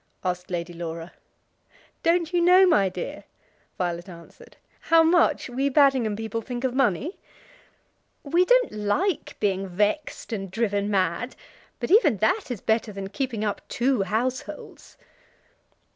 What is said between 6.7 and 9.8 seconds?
money? We don't like being